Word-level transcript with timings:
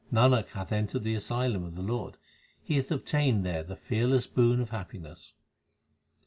Nanak 0.11 0.47
hath 0.47 0.71
entered 0.71 1.03
the 1.03 1.13
asylum 1.13 1.63
of 1.63 1.75
the 1.75 1.83
Lord; 1.83 2.17
he 2.63 2.77
hath 2.77 2.89
obtained 2.89 3.45
there 3.45 3.61
the 3.61 3.75
fearless 3.75 4.25
boon 4.25 4.59
of 4.59 4.71
happiness. 4.71 5.35